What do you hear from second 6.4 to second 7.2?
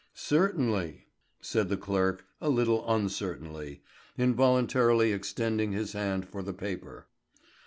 the paper.